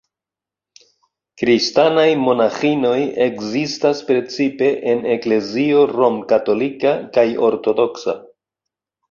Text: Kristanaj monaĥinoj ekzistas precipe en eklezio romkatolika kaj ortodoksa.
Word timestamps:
Kristanaj 1.41 2.05
monaĥinoj 2.21 3.01
ekzistas 3.25 4.01
precipe 4.09 4.71
en 4.95 5.05
eklezio 5.17 5.85
romkatolika 5.93 6.97
kaj 7.19 7.29
ortodoksa. 7.53 8.19